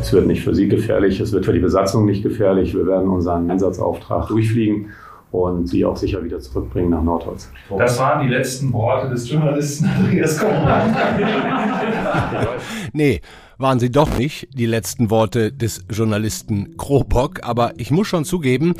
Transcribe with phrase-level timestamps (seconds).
[0.00, 2.74] Es wird nicht für Sie gefährlich, es wird für die Besatzung nicht gefährlich.
[2.74, 4.90] Wir werden unseren Einsatzauftrag durchfliegen
[5.30, 7.50] und sie auch sicher wieder zurückbringen nach Nordholz.
[7.76, 10.94] Das waren die letzten Worte des Journalisten Andreas Kohlmann.
[12.92, 13.20] nee,
[13.62, 18.74] waren sie doch nicht, die letzten Worte des Journalisten Krobock, aber ich muss schon zugeben,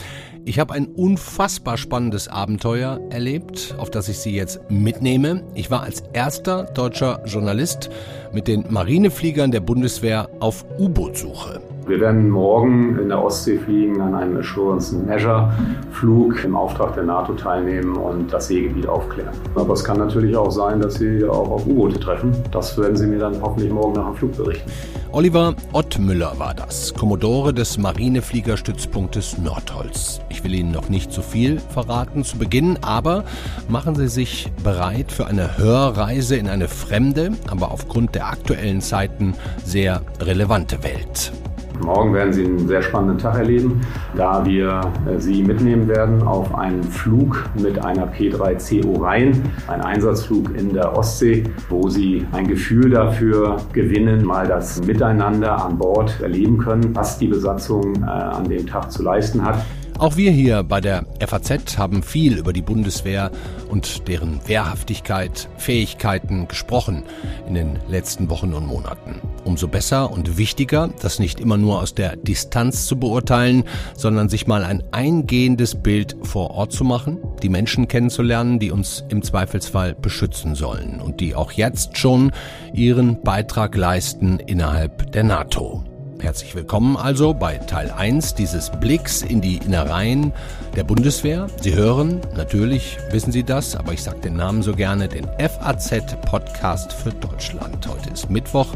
[0.44, 5.44] ich habe ein unfassbar spannendes Abenteuer erlebt, auf das ich Sie jetzt mitnehme.
[5.54, 7.90] Ich war als erster deutscher Journalist
[8.32, 11.71] mit den Marinefliegern der Bundeswehr auf U-Boot-Suche.
[11.84, 15.52] Wir werden morgen in der Ostsee fliegen, an einem Assurance Measure
[15.90, 19.34] Flug im Auftrag der NATO teilnehmen und das Seegebiet aufklären.
[19.56, 22.32] Aber es kann natürlich auch sein, dass Sie auch auf U-Boote treffen.
[22.52, 24.70] Das werden Sie mir dann hoffentlich morgen nach dem Flug berichten.
[25.10, 30.20] Oliver Ottmüller war das, Kommodore des Marinefliegerstützpunktes Nordholz.
[30.28, 33.24] Ich will Ihnen noch nicht zu viel verraten zu Beginn, aber
[33.68, 39.34] machen Sie sich bereit für eine Hörreise in eine fremde, aber aufgrund der aktuellen Zeiten
[39.64, 41.32] sehr relevante Welt.
[41.80, 43.80] Morgen werden Sie einen sehr spannenden Tag erleben,
[44.16, 50.56] da wir äh, Sie mitnehmen werden auf einen Flug mit einer P3CO Rhein, ein Einsatzflug
[50.56, 56.58] in der Ostsee, wo Sie ein Gefühl dafür gewinnen, mal das Miteinander an Bord erleben
[56.58, 59.58] können, was die Besatzung äh, an dem Tag zu leisten hat.
[60.02, 63.30] Auch wir hier bei der FAZ haben viel über die Bundeswehr
[63.68, 67.04] und deren Wehrhaftigkeit, Fähigkeiten gesprochen
[67.46, 69.20] in den letzten Wochen und Monaten.
[69.44, 73.62] Umso besser und wichtiger, das nicht immer nur aus der Distanz zu beurteilen,
[73.94, 79.04] sondern sich mal ein eingehendes Bild vor Ort zu machen, die Menschen kennenzulernen, die uns
[79.08, 82.32] im Zweifelsfall beschützen sollen und die auch jetzt schon
[82.74, 85.84] ihren Beitrag leisten innerhalb der NATO.
[86.22, 90.32] Herzlich willkommen also bei Teil 1 dieses Blicks in die Innereien
[90.76, 91.48] der Bundeswehr.
[91.60, 96.92] Sie hören, natürlich wissen Sie das, aber ich sage den Namen so gerne, den FAZ-Podcast
[96.92, 97.88] für Deutschland.
[97.88, 98.68] Heute ist Mittwoch,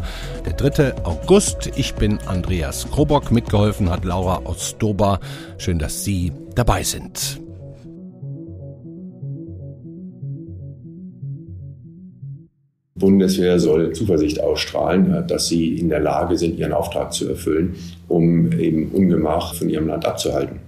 [0.45, 1.05] der 3.
[1.05, 1.71] August.
[1.77, 5.21] Ich bin Andreas Krobock, mitgeholfen hat Laura Ostober.
[5.57, 7.46] Schön, dass Sie dabei sind.
[12.97, 17.77] Bundeswehr soll Zuversicht ausstrahlen, dass sie in der Lage sind, ihren Auftrag zu erfüllen,
[18.09, 20.61] um eben Ungemach von ihrem Land abzuhalten.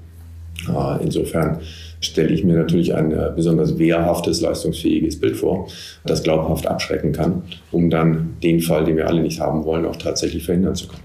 [1.01, 1.61] Insofern
[2.01, 5.69] stelle ich mir natürlich ein äh, besonders wehrhaftes, leistungsfähiges Bild vor,
[6.05, 9.97] das glaubhaft abschrecken kann, um dann den Fall, den wir alle nicht haben wollen, auch
[9.97, 11.03] tatsächlich verhindern zu können.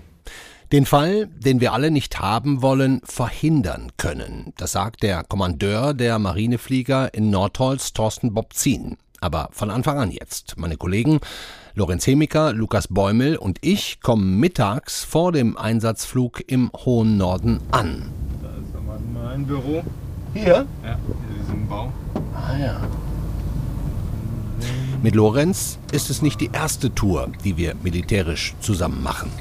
[0.71, 4.53] Den Fall, den wir alle nicht haben wollen, verhindern können.
[4.57, 8.97] Das sagt der Kommandeur der Marineflieger in Nordholz, Thorsten Bobzin.
[9.23, 10.55] Aber von Anfang an jetzt.
[10.57, 11.21] Meine Kollegen
[11.75, 18.11] Lorenz Hemiker, Lukas Bäumel und ich kommen mittags vor dem Einsatzflug im hohen Norden an.
[18.41, 19.81] Da ist mein Büro.
[20.33, 20.67] Hier?
[20.83, 21.93] Ja, in diesem Bau.
[22.35, 22.81] Ah ja.
[25.01, 29.31] Mit Lorenz ist es nicht die erste Tour, die wir militärisch zusammen machen.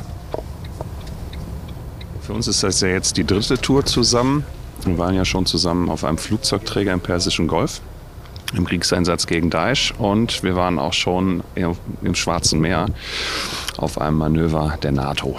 [2.20, 4.44] Für uns ist das ja jetzt die dritte Tour zusammen.
[4.84, 7.80] Wir waren ja schon zusammen auf einem Flugzeugträger im Persischen Golf
[8.54, 12.86] im Kriegseinsatz gegen Daesh und wir waren auch schon im Schwarzen Meer
[13.76, 15.36] auf einem Manöver der NATO.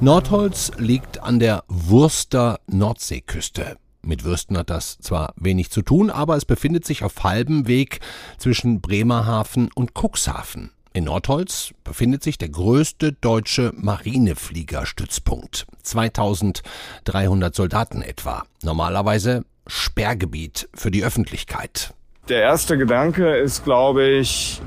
[0.00, 3.76] Nordholz liegt an der Wurster Nordseeküste.
[4.02, 8.00] Mit Würsten hat das zwar wenig zu tun, aber es befindet sich auf halbem Weg
[8.38, 10.70] zwischen Bremerhaven und Cuxhaven.
[10.92, 15.66] In Nordholz befindet sich der größte deutsche Marinefliegerstützpunkt.
[15.82, 18.44] 2300 Soldaten etwa.
[18.62, 21.94] Normalerweise Sperrgebiet für die Öffentlichkeit.
[22.28, 24.60] Der erste Gedanke ist, glaube ich,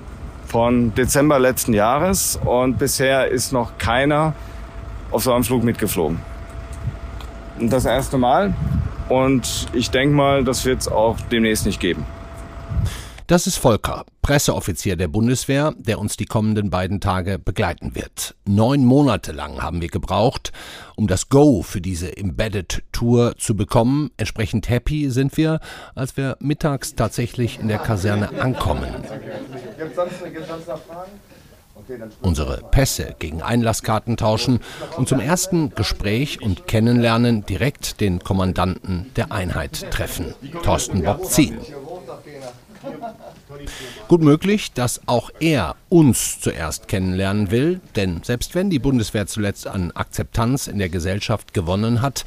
[0.46, 4.34] von Dezember letzten Jahres und bisher ist noch keiner
[5.12, 6.20] auf so einem Flug mitgeflogen.
[7.59, 8.54] Das erste Mal
[9.09, 12.06] und ich denke mal, das wird es auch demnächst nicht geben.
[13.29, 18.34] Das ist Volker, Presseoffizier der Bundeswehr, der uns die kommenden beiden Tage begleiten wird.
[18.47, 20.51] Neun Monate lang haben wir gebraucht,
[20.95, 24.09] um das Go für diese Embedded Tour zu bekommen.
[24.17, 25.59] Entsprechend happy sind wir,
[25.94, 28.90] als wir mittags tatsächlich in der Kaserne ankommen.
[32.22, 34.59] Unsere Pässe gegen Einlasskarten tauschen
[34.97, 40.34] und zum ersten Gespräch und Kennenlernen direkt den Kommandanten der Einheit treffen,
[40.64, 41.59] Thorsten Bobzin.
[44.08, 49.67] Gut möglich, dass auch er uns zuerst kennenlernen will, denn selbst wenn die Bundeswehr zuletzt
[49.67, 52.26] an Akzeptanz in der Gesellschaft gewonnen hat,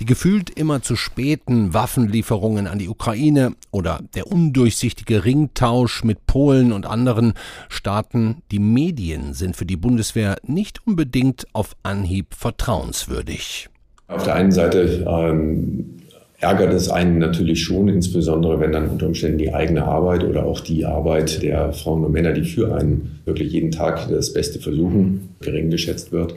[0.00, 6.72] die gefühlt immer zu späten Waffenlieferungen an die Ukraine oder der undurchsichtige Ringtausch mit Polen
[6.72, 7.34] und anderen
[7.68, 13.68] Staaten, die Medien sind für die Bundeswehr nicht unbedingt auf Anhieb vertrauenswürdig.
[14.08, 16.00] Auf der einen Seite ähm,
[16.40, 20.60] ärgert es einen natürlich schon, insbesondere wenn dann unter Umständen die eigene Arbeit oder auch
[20.60, 25.28] die Arbeit der Frauen und Männer, die für einen wirklich jeden Tag das Beste versuchen,
[25.40, 26.34] gering geschätzt wird.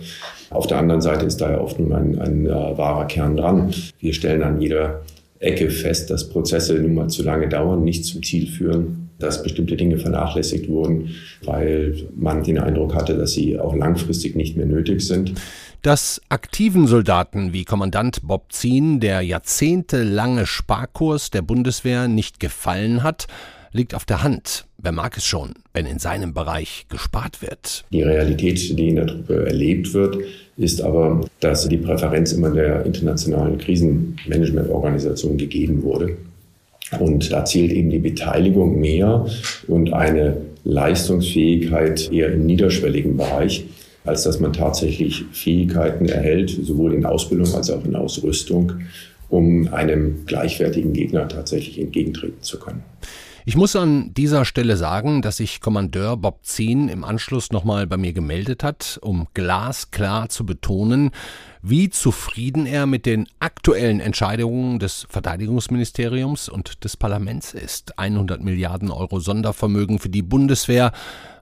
[0.50, 3.74] Auf der anderen Seite ist da ja oft nun ein, ein, ein wahrer Kern dran.
[4.00, 5.02] Wir stellen an jeder
[5.40, 9.76] Ecke fest, dass Prozesse nun mal zu lange dauern, nicht zum Ziel führen, dass bestimmte
[9.76, 15.02] Dinge vernachlässigt wurden, weil man den Eindruck hatte, dass sie auch langfristig nicht mehr nötig
[15.02, 15.34] sind.
[15.82, 23.28] Dass aktiven Soldaten wie Kommandant Bob Zien der jahrzehntelange Sparkurs der Bundeswehr nicht gefallen hat,
[23.74, 24.66] liegt auf der Hand.
[24.78, 27.84] Wer mag es schon, wenn in seinem Bereich gespart wird?
[27.92, 30.18] Die Realität, die in der Truppe erlebt wird,
[30.56, 36.18] ist aber, dass die Präferenz immer der internationalen Krisenmanagementorganisation gegeben wurde.
[37.00, 39.26] Und da zählt eben die Beteiligung mehr
[39.68, 43.66] und eine Leistungsfähigkeit eher im niederschwelligen Bereich
[44.06, 48.74] als dass man tatsächlich Fähigkeiten erhält, sowohl in Ausbildung als auch in Ausrüstung,
[49.30, 52.84] um einem gleichwertigen Gegner tatsächlich entgegentreten zu können.
[53.46, 57.98] Ich muss an dieser Stelle sagen, dass sich Kommandeur Bob Zien im Anschluss nochmal bei
[57.98, 61.12] mir gemeldet hat, um glasklar zu betonen,
[61.62, 68.00] wie zufrieden er mit den aktuellen Entscheidungen des Verteidigungsministeriums und des Parlaments ist.
[68.00, 70.94] 100 Milliarden Euro Sondervermögen für die Bundeswehr,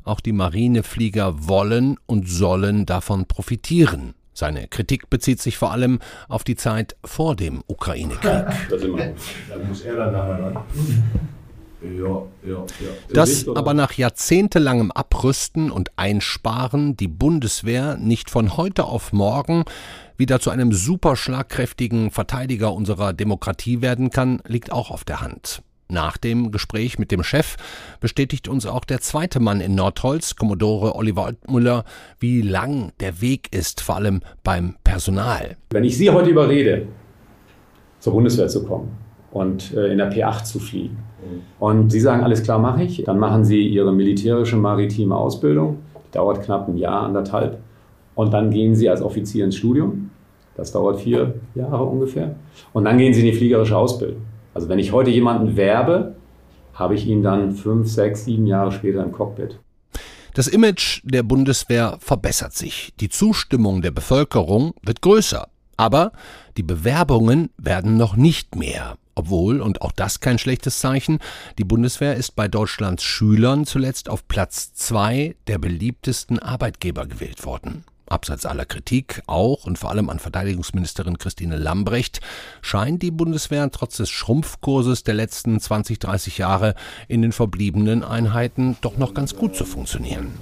[0.03, 4.15] auch die Marineflieger wollen und sollen davon profitieren.
[4.33, 5.99] Seine Kritik bezieht sich vor allem
[6.29, 8.45] auf die Zeit vor dem Ukraine-Krieg.
[8.71, 10.57] Da muss er dann nachher ran.
[11.81, 13.13] Ja, ja, ja.
[13.13, 19.65] Dass aber nach jahrzehntelangem Abrüsten und Einsparen die Bundeswehr nicht von heute auf morgen
[20.15, 25.63] wieder zu einem superschlagkräftigen Verteidiger unserer Demokratie werden kann, liegt auch auf der Hand.
[25.89, 27.57] Nach dem Gespräch mit dem Chef
[27.99, 31.83] bestätigt uns auch der zweite Mann in Nordholz, Kommodore Oliver Altmüller,
[32.19, 35.57] wie lang der Weg ist, vor allem beim Personal.
[35.71, 36.87] Wenn ich Sie heute überrede,
[37.99, 38.95] zur Bundeswehr zu kommen
[39.31, 40.97] und äh, in der P8 zu fliegen,
[41.59, 46.11] und Sie sagen, alles klar, mache ich, dann machen Sie Ihre militärische maritime Ausbildung, die
[46.13, 47.59] dauert knapp ein Jahr, anderthalb,
[48.15, 50.09] und dann gehen Sie als Offizier ins Studium,
[50.55, 52.35] das dauert vier Jahre ungefähr,
[52.73, 54.21] und dann gehen Sie in die fliegerische Ausbildung.
[54.53, 56.15] Also wenn ich heute jemanden werbe,
[56.73, 59.59] habe ich ihn dann fünf, sechs, sieben Jahre später im Cockpit.
[60.33, 62.93] Das Image der Bundeswehr verbessert sich.
[62.99, 65.47] Die Zustimmung der Bevölkerung wird größer.
[65.75, 66.11] Aber
[66.57, 68.95] die Bewerbungen werden noch nicht mehr.
[69.15, 71.19] Obwohl, und auch das kein schlechtes Zeichen,
[71.57, 77.83] die Bundeswehr ist bei Deutschlands Schülern zuletzt auf Platz zwei der beliebtesten Arbeitgeber gewählt worden.
[78.11, 82.19] Abseits aller Kritik, auch und vor allem an Verteidigungsministerin Christine Lambrecht,
[82.61, 86.75] scheint die Bundeswehr trotz des Schrumpfkurses der letzten 20, 30 Jahre
[87.07, 90.33] in den verbliebenen Einheiten doch noch ganz gut zu funktionieren.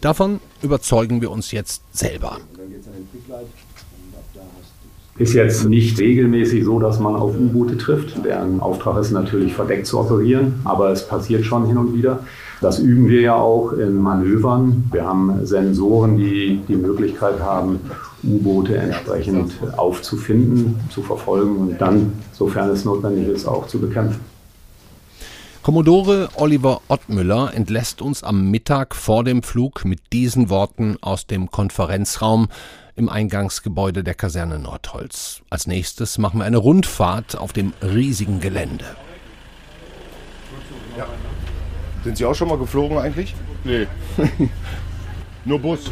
[0.00, 2.38] Davon überzeugen wir uns jetzt selber.
[5.18, 8.24] Ist jetzt nicht regelmäßig so, dass man auf U-Boote trifft.
[8.24, 12.20] Deren Auftrag ist natürlich verdeckt zu operieren, aber es passiert schon hin und wieder.
[12.60, 14.84] Das üben wir ja auch in Manövern.
[14.92, 17.80] Wir haben Sensoren, die die Möglichkeit haben,
[18.22, 24.20] U-Boote entsprechend aufzufinden, zu verfolgen und dann, sofern es notwendig ist, auch zu bekämpfen.
[25.68, 31.50] Kommodore Oliver Ottmüller entlässt uns am Mittag vor dem Flug mit diesen Worten aus dem
[31.50, 32.48] Konferenzraum
[32.96, 35.42] im Eingangsgebäude der Kaserne Nordholz.
[35.50, 38.86] Als nächstes machen wir eine Rundfahrt auf dem riesigen Gelände.
[40.96, 41.06] Ja.
[42.02, 43.34] Sind Sie auch schon mal geflogen eigentlich?
[43.64, 43.86] Nee.
[45.44, 45.90] Nur Bus.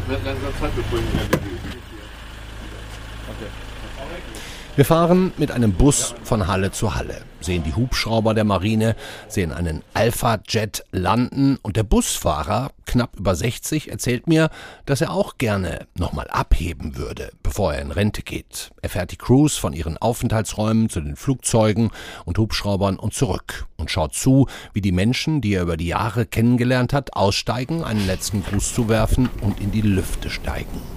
[4.77, 8.95] Wir fahren mit einem Bus von Halle zu Halle, sehen die Hubschrauber der Marine,
[9.27, 14.51] sehen einen Alpha-Jet landen und der Busfahrer, knapp über 60, erzählt mir,
[14.85, 18.69] dass er auch gerne nochmal abheben würde, bevor er in Rente geht.
[18.83, 21.89] Er fährt die Crews von ihren Aufenthaltsräumen zu den Flugzeugen
[22.25, 26.27] und Hubschraubern und zurück und schaut zu, wie die Menschen, die er über die Jahre
[26.27, 30.96] kennengelernt hat, aussteigen, einen letzten Gruß zu werfen und in die Lüfte steigen.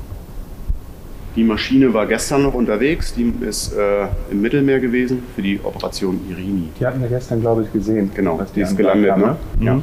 [1.36, 6.20] Die Maschine war gestern noch unterwegs, die ist äh, im Mittelmeer gewesen für die Operation
[6.28, 6.68] Irini.
[6.78, 8.10] Die hatten wir gestern, glaube ich, gesehen.
[8.14, 9.16] Genau, die ist gelandet.
[9.16, 9.36] Ne?
[9.60, 9.74] Ja.
[9.74, 9.82] Mhm.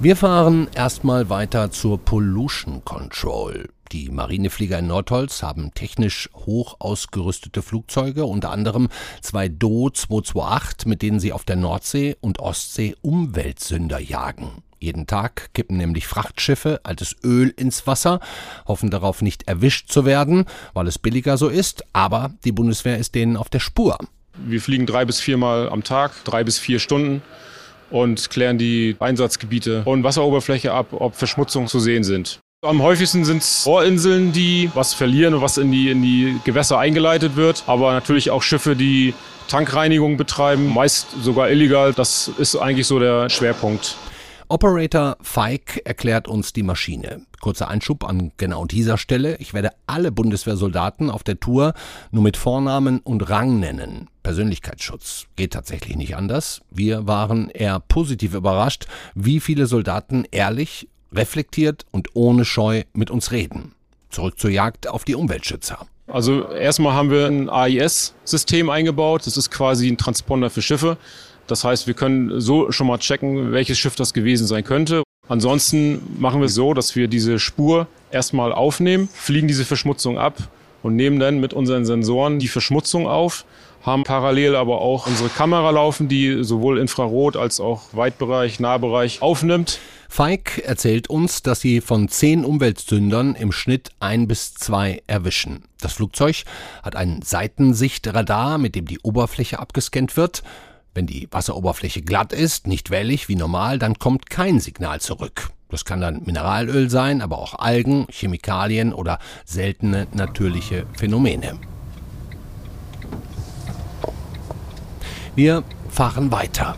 [0.00, 3.68] Wir fahren erstmal weiter zur Pollution Control.
[3.92, 8.88] Die Marineflieger in Nordholz haben technisch hoch ausgerüstete Flugzeuge, unter anderem
[9.20, 14.63] zwei Do 228, mit denen sie auf der Nordsee und Ostsee Umweltsünder jagen.
[14.78, 18.20] Jeden Tag kippen nämlich Frachtschiffe altes Öl ins Wasser,
[18.66, 23.14] hoffen darauf nicht erwischt zu werden, weil es billiger so ist, aber die Bundeswehr ist
[23.14, 23.98] denen auf der Spur.
[24.36, 27.22] Wir fliegen drei bis viermal am Tag, drei bis vier Stunden
[27.90, 32.40] und klären die Einsatzgebiete und Wasseroberfläche ab, ob Verschmutzungen zu sehen sind.
[32.64, 36.78] Am häufigsten sind es Bohrinseln, die was verlieren und was in die, in die Gewässer
[36.78, 37.62] eingeleitet wird.
[37.66, 39.12] Aber natürlich auch Schiffe, die
[39.48, 41.92] Tankreinigung betreiben, meist sogar illegal.
[41.92, 43.96] Das ist eigentlich so der Schwerpunkt.
[44.48, 47.22] Operator Feig erklärt uns die Maschine.
[47.40, 49.36] Kurzer Einschub an genau dieser Stelle.
[49.38, 51.74] Ich werde alle Bundeswehrsoldaten auf der Tour
[52.10, 54.08] nur mit Vornamen und Rang nennen.
[54.22, 56.60] Persönlichkeitsschutz geht tatsächlich nicht anders.
[56.70, 63.30] Wir waren eher positiv überrascht, wie viele Soldaten ehrlich, reflektiert und ohne Scheu mit uns
[63.30, 63.74] reden.
[64.10, 65.86] Zurück zur Jagd auf die Umweltschützer.
[66.06, 69.26] Also erstmal haben wir ein AIS-System eingebaut.
[69.26, 70.98] Das ist quasi ein Transponder für Schiffe.
[71.46, 75.02] Das heißt, wir können so schon mal checken, welches Schiff das gewesen sein könnte.
[75.28, 80.36] Ansonsten machen wir es so, dass wir diese Spur erstmal aufnehmen, fliegen diese Verschmutzung ab
[80.82, 83.46] und nehmen dann mit unseren Sensoren die Verschmutzung auf,
[83.82, 89.78] haben parallel aber auch unsere Kamera laufen, die sowohl Infrarot als auch Weitbereich, Nahbereich aufnimmt.
[90.08, 95.64] Feig erzählt uns, dass sie von zehn Umweltsündern im Schnitt ein bis zwei erwischen.
[95.80, 96.44] Das Flugzeug
[96.82, 100.42] hat ein Seitensichtradar, mit dem die Oberfläche abgescannt wird.
[100.94, 105.50] Wenn die Wasseroberfläche glatt ist, nicht wellig wie normal, dann kommt kein Signal zurück.
[105.68, 111.58] Das kann dann Mineralöl sein, aber auch Algen, Chemikalien oder seltene natürliche Phänomene.
[115.34, 116.76] Wir fahren weiter.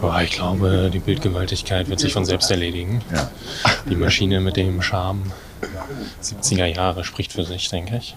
[0.00, 3.02] Boah, ich glaube, die Bildgewaltigkeit wird sich von selbst erledigen.
[3.12, 3.28] Ja.
[3.90, 5.32] Die Maschine mit dem Charme
[6.22, 8.16] 70er Jahre spricht für sich, denke ich.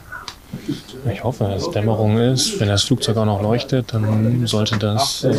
[1.12, 2.60] Ich hoffe, dass es Dämmerung ist.
[2.60, 5.34] Wenn das Flugzeug auch noch leuchtet, dann sollte das äh,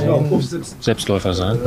[0.81, 1.59] Selbstläufer sein.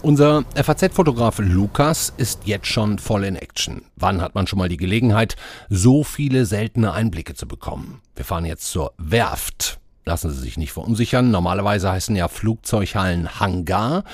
[0.00, 3.82] Unser FAZ-Fotograf Lukas ist jetzt schon voll in Action.
[3.96, 5.34] Wann hat man schon mal die Gelegenheit,
[5.68, 8.00] so viele seltene Einblicke zu bekommen?
[8.14, 9.80] Wir fahren jetzt zur Werft.
[10.04, 11.30] Lassen Sie sich nicht verunsichern.
[11.30, 14.04] Normalerweise heißen ja Flugzeughallen Hangar,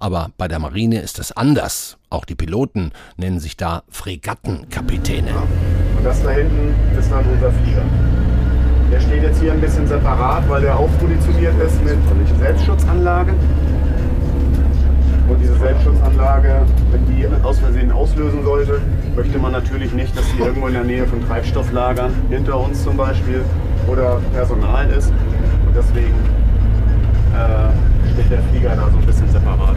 [0.00, 1.98] aber bei der Marine ist es anders.
[2.10, 5.30] Auch die Piloten nennen sich da Fregattenkapitäne.
[6.04, 7.82] Das da hinten ist dann unser Flieger.
[8.92, 11.96] Der steht jetzt hier ein bisschen separat, weil der aufpositioniert ist mit
[12.38, 13.32] Selbstschutzanlage.
[15.26, 18.82] Und diese Selbstschutzanlage, wenn die aus Versehen auslösen sollte,
[19.16, 22.98] möchte man natürlich nicht, dass sie irgendwo in der Nähe von Treibstofflagern, hinter uns zum
[22.98, 23.40] Beispiel,
[23.88, 25.10] oder Personal ist.
[25.66, 26.14] Und deswegen
[27.32, 29.76] äh, steht der Flieger da so ein bisschen separat.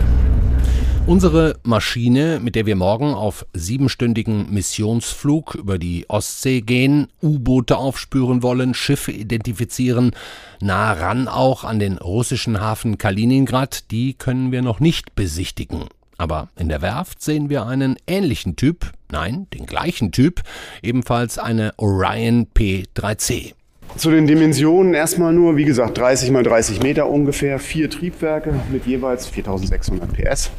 [1.08, 8.44] Unsere Maschine, mit der wir morgen auf siebenstündigen Missionsflug über die Ostsee gehen, U-Boote aufspüren
[8.44, 10.12] wollen, Schiffe identifizieren,
[10.60, 15.86] nah ran auch an den russischen Hafen Kaliningrad, die können wir noch nicht besichtigen.
[16.18, 20.42] Aber in der Werft sehen wir einen ähnlichen Typ, nein, den gleichen Typ,
[20.84, 23.54] ebenfalls eine Orion P3C.
[23.96, 28.86] Zu den Dimensionen erstmal nur, wie gesagt, 30 mal 30 Meter ungefähr, vier Triebwerke mit
[28.86, 30.52] jeweils 4600 PS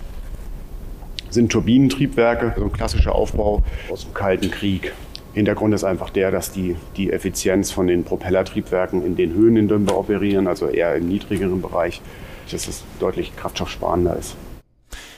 [1.30, 4.92] sind Turbinentriebwerke, so ein klassischer Aufbau aus dem Kalten Krieg.
[5.34, 9.68] Hintergrund ist einfach der, dass die, die Effizienz von den Propellertriebwerken in den Höhen, in
[9.68, 12.00] denen wir operieren, also eher im niedrigeren Bereich,
[12.50, 14.36] dass es deutlich kraftstoffsparender ist.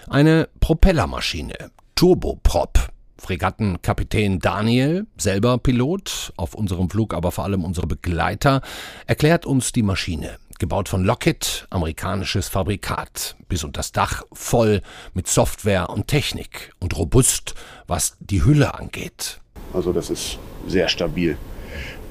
[0.09, 2.91] Eine Propellermaschine, Turboprop.
[3.17, 8.63] Fregattenkapitän Daniel, selber Pilot, auf unserem Flug aber vor allem unsere Begleiter,
[9.07, 14.83] erklärt uns die Maschine gebaut von Lockheed, amerikanisches Fabrikat, bis unter das Dach voll
[15.15, 17.55] mit Software und Technik und robust,
[17.89, 19.41] was die Hülle angeht.
[19.73, 20.39] Also das ist
[20.69, 21.37] sehr stabil.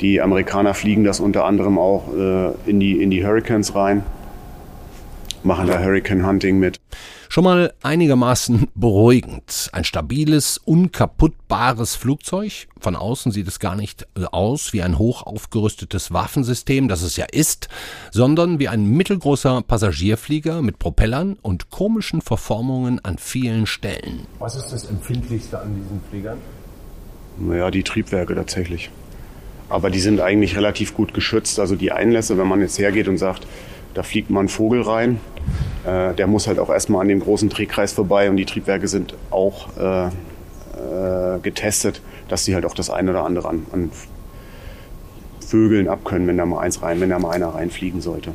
[0.01, 4.03] Die Amerikaner fliegen das unter anderem auch äh, in, die, in die Hurricanes rein,
[5.43, 6.79] machen da Hurricane Hunting mit.
[7.31, 9.69] Schon mal einigermaßen beruhigend.
[9.71, 12.67] Ein stabiles, unkaputtbares Flugzeug.
[12.79, 17.17] Von außen sieht es gar nicht äh, aus wie ein hoch aufgerüstetes Waffensystem, das es
[17.17, 17.69] ja ist,
[18.09, 24.25] sondern wie ein mittelgroßer Passagierflieger mit Propellern und komischen Verformungen an vielen Stellen.
[24.39, 26.39] Was ist das Empfindlichste an diesen Fliegern?
[27.37, 28.89] Naja, die Triebwerke tatsächlich.
[29.69, 31.59] Aber die sind eigentlich relativ gut geschützt.
[31.59, 33.45] Also die Einlässe, wenn man jetzt hergeht und sagt,
[33.93, 35.19] da fliegt mal ein Vogel rein,
[35.85, 39.15] äh, der muss halt auch erstmal an dem großen Drehkreis vorbei und die Triebwerke sind
[39.31, 43.91] auch äh, äh, getestet, dass sie halt auch das eine oder andere an, an
[45.45, 48.33] Vögeln abkönnen, wenn da mal eins rein, wenn da mal einer reinfliegen sollte.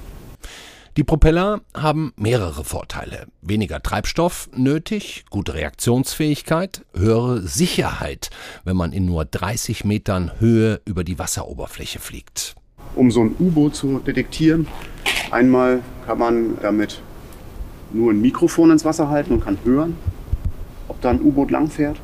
[0.96, 3.26] Die Propeller haben mehrere Vorteile.
[3.42, 8.30] Weniger Treibstoff nötig, gute Reaktionsfähigkeit, höhere Sicherheit,
[8.62, 12.54] wenn man in nur 30 Metern Höhe über die Wasseroberfläche fliegt.
[12.94, 14.66] Um so ein U-Boot zu detektieren,
[15.30, 17.00] einmal kann man damit
[17.92, 19.96] nur ein Mikrofon ins Wasser halten und kann hören,
[20.88, 22.00] ob da ein U-Boot langfährt.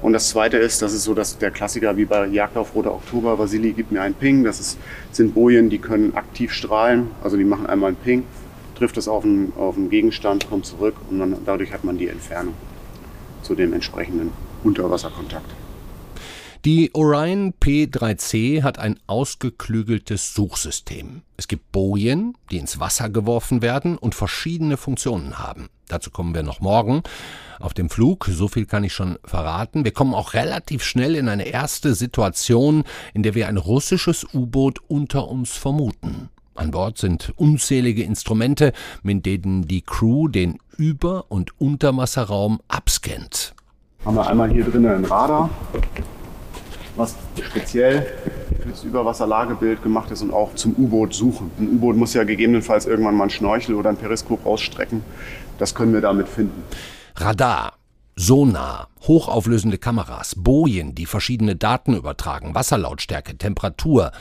[0.00, 2.92] Und das zweite ist, das ist so dass der Klassiker wie bei Jagd auf Roter
[2.92, 4.42] Oktober, Vasili gibt mir einen Ping.
[4.42, 4.78] Das ist,
[5.12, 7.08] sind Bojen, die können aktiv strahlen.
[7.22, 8.24] Also die machen einmal einen Ping,
[8.74, 12.08] trifft es auf einen, auf einen Gegenstand, kommt zurück und dann, dadurch hat man die
[12.08, 12.54] Entfernung
[13.42, 14.32] zu dem entsprechenden
[14.64, 15.61] Unterwasserkontakt.
[16.64, 21.22] Die Orion P3C hat ein ausgeklügeltes Suchsystem.
[21.36, 25.70] Es gibt Bojen, die ins Wasser geworfen werden und verschiedene Funktionen haben.
[25.88, 27.02] Dazu kommen wir noch morgen
[27.58, 28.26] auf dem Flug.
[28.30, 29.84] So viel kann ich schon verraten.
[29.84, 34.78] Wir kommen auch relativ schnell in eine erste Situation, in der wir ein russisches U-Boot
[34.86, 36.28] unter uns vermuten.
[36.54, 43.52] An Bord sind unzählige Instrumente, mit denen die Crew den Über- und Unterwasserraum abscannt.
[44.04, 45.50] Haben wir einmal hier drinnen ein Radar,
[46.96, 48.06] was speziell
[48.60, 51.50] für das Überwasserlagebild gemacht ist und auch zum U-Boot suchen.
[51.58, 55.02] Ein U-Boot muss ja gegebenenfalls irgendwann mal einen Schnorchel oder ein Periskop ausstrecken.
[55.58, 56.62] Das können wir damit finden.
[57.16, 57.74] Radar,
[58.16, 64.12] Sonar, hochauflösende Kameras, Bojen, die verschiedene Daten übertragen, Wasserlautstärke, Temperatur,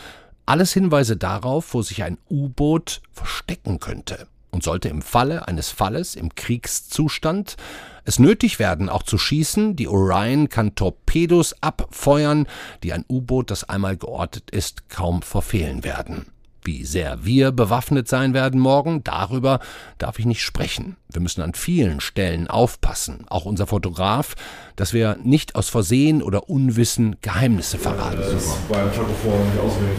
[0.46, 6.16] alles Hinweise darauf, wo sich ein U-Boot verstecken könnte und sollte im Falle eines Falles
[6.16, 7.58] im Kriegszustand
[8.04, 9.76] es nötig werden, auch zu schießen.
[9.76, 12.48] Die Orion kann Torpedos abfeuern,
[12.84, 16.26] die ein U-Boot, das einmal geortet ist, kaum verfehlen werden.
[16.64, 19.60] Wie sehr wir bewaffnet sein werden morgen, darüber
[19.98, 20.96] darf ich nicht sprechen.
[21.10, 24.36] Wir müssen an vielen Stellen aufpassen, auch unser Fotograf,
[24.76, 28.18] dass wir nicht aus Versehen oder Unwissen Geheimnisse verraten.
[28.18, 29.98] Das ist bei einem Tag vorher nicht auswendig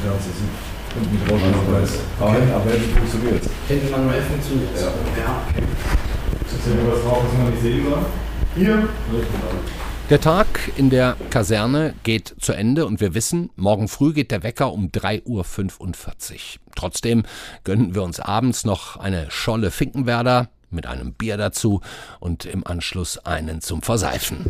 [0.95, 1.91] hinten mit Rauschen weiß.
[2.21, 4.83] Aber hinten aber hinten funktioniert Hinten manuell funktioniert Ja.
[4.83, 5.43] ja.
[6.47, 8.05] Ist ja was drauf, was man nicht sehen soll?
[8.55, 8.89] Hier?
[10.11, 10.47] Der Tag
[10.77, 14.89] in der Kaserne geht zu Ende und wir wissen, morgen früh geht der Wecker um
[14.89, 15.41] 3.45 Uhr.
[16.75, 17.23] Trotzdem
[17.65, 21.81] gönnen wir uns abends noch eine Scholle Finkenwerder mit einem Bier dazu
[22.21, 24.45] und im Anschluss einen zum Verseifen.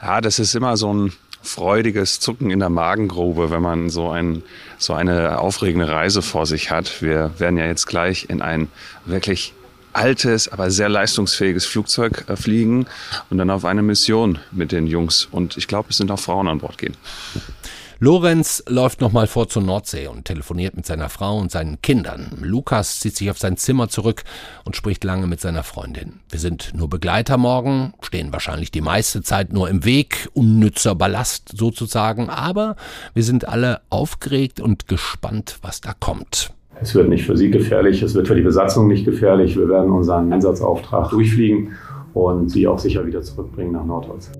[0.00, 4.42] Ja, das ist immer so ein freudiges Zucken in der Magengrube, wenn man so, ein,
[4.78, 7.02] so eine aufregende Reise vor sich hat.
[7.02, 8.68] Wir werden ja jetzt gleich in ein
[9.04, 9.54] wirklich
[9.92, 12.86] altes, aber sehr leistungsfähiges Flugzeug äh, fliegen
[13.30, 15.28] und dann auf eine Mission mit den Jungs.
[15.30, 16.96] Und ich glaube, es sind auch Frauen an Bord gehen.
[18.04, 22.36] Lorenz läuft nochmal vor zur Nordsee und telefoniert mit seiner Frau und seinen Kindern.
[22.42, 24.24] Lukas zieht sich auf sein Zimmer zurück
[24.64, 26.14] und spricht lange mit seiner Freundin.
[26.28, 31.56] Wir sind nur Begleiter morgen, stehen wahrscheinlich die meiste Zeit nur im Weg, unnützer Ballast
[31.56, 32.74] sozusagen, aber
[33.14, 36.52] wir sind alle aufgeregt und gespannt, was da kommt.
[36.80, 39.56] Es wird nicht für Sie gefährlich, es wird für die Besatzung nicht gefährlich.
[39.56, 41.76] Wir werden unseren Einsatzauftrag durchfliegen
[42.14, 44.32] und Sie auch sicher wieder zurückbringen nach Nordholz.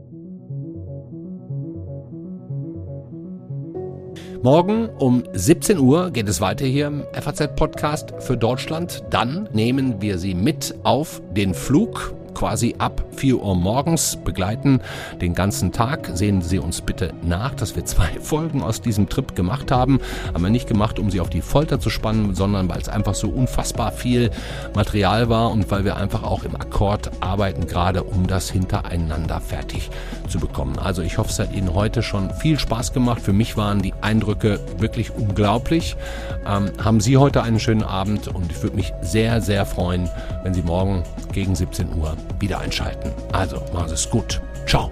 [4.43, 9.05] Morgen um 17 Uhr geht es weiter hier im FAZ-Podcast für Deutschland.
[9.09, 14.81] Dann nehmen wir Sie mit auf den Flug quasi ab 4 Uhr morgens begleiten
[15.21, 16.11] den ganzen Tag.
[16.15, 20.01] Sehen Sie uns bitte nach, dass wir zwei Folgen aus diesem Trip gemacht haben.
[20.33, 23.15] Haben wir nicht gemacht, um Sie auf die Folter zu spannen, sondern weil es einfach
[23.15, 24.31] so unfassbar viel
[24.75, 29.91] Material war und weil wir einfach auch im Akkord arbeiten, gerade um das hintereinander fertig
[30.29, 30.79] zu bekommen.
[30.79, 33.21] Also ich hoffe, es hat Ihnen heute schon viel Spaß gemacht.
[33.21, 35.97] Für mich waren die Eindrücke wirklich unglaublich.
[36.47, 40.09] Ähm, haben Sie heute einen schönen Abend und ich würde mich sehr, sehr freuen,
[40.43, 43.13] wenn Sie morgen gegen 17 Uhr wieder einschalten.
[43.33, 44.41] Also, machen Sie es gut.
[44.67, 44.91] Ciao.